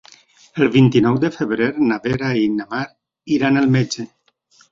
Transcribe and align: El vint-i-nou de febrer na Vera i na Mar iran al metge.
El 0.61 0.69
vint-i-nou 0.75 1.19
de 1.23 1.29
febrer 1.35 1.67
na 1.91 1.99
Vera 2.07 2.31
i 2.45 2.47
na 2.55 2.67
Mar 2.71 2.81
iran 3.39 3.59
al 3.61 3.71
metge. 3.79 4.09